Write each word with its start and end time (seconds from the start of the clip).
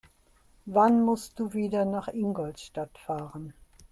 Wann 0.65 1.03
musst 1.03 1.39
du 1.39 1.53
wieder 1.53 1.85
nach 1.85 2.07
Ingolstadt 2.07 2.97
fahren? 2.97 3.53